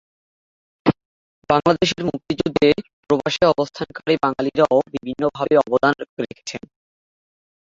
[1.49, 2.67] বাংলাদেশের মুক্তিযুদ্ধে
[3.03, 6.61] প্রবাসে অবস্থানকারী বাঙালিরাও বিভিন্নভাবে অবদান রেখেছেন।